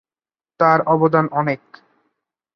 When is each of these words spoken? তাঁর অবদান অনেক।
তাঁর 0.59 0.79
অবদান 0.85 1.25
অনেক। 1.31 1.61